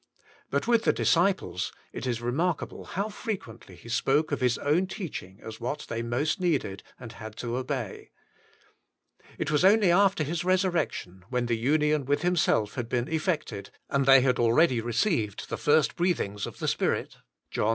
But 0.49 0.67
with 0.67 0.83
the 0.85 0.93
disciples 0.93 1.71
it 1.93 2.07
is 2.07 2.23
remark 2.23 2.63
able 2.63 2.85
how 2.85 3.07
frequently 3.07 3.75
He 3.75 3.87
spoke 3.87 4.31
of 4.31 4.41
His 4.41 4.57
own 4.57 4.87
teach 4.87 5.21
ing 5.21 5.39
as 5.43 5.59
what 5.61 5.85
they 5.89 6.01
most 6.01 6.39
needed, 6.39 6.81
and 6.99 7.11
had 7.11 7.35
to 7.35 7.55
obey. 7.55 8.09
It 9.37 9.51
was 9.51 9.63
only 9.63 9.91
after 9.91 10.23
His 10.23 10.43
resurrection, 10.43 11.23
when 11.29 11.45
the 11.45 11.55
union 11.55 12.05
with 12.05 12.23
Himself 12.23 12.73
had 12.73 12.89
been 12.89 13.09
effected, 13.09 13.69
and 13.91 14.07
they 14.07 14.21
had 14.21 14.37
32 14.37 14.41
Learning 14.41 14.49
of 14.49 14.55
Christ 14.55 14.71
83 14.71 14.79
already 14.79 14.81
received 15.27 15.49
the 15.51 15.57
first 15.57 15.95
breathings 15.95 16.47
of 16.47 16.57
the 16.57 16.67
Spirit 16.67 17.17
(Jno. 17.53 17.69